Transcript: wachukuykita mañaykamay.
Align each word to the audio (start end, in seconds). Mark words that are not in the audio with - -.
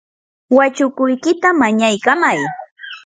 wachukuykita 0.57 1.47
mañaykamay. 1.61 2.39